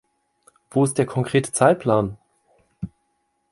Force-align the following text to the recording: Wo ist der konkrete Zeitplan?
Wo 0.71 0.83
ist 0.83 0.97
der 0.97 1.05
konkrete 1.05 1.51
Zeitplan? 1.51 2.17